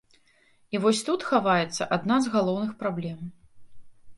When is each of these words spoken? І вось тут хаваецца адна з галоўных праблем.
І 0.75 0.79
вось 0.85 1.01
тут 1.09 1.25
хаваецца 1.33 1.83
адна 1.99 2.15
з 2.29 2.33
галоўных 2.37 2.71
праблем. 2.81 3.19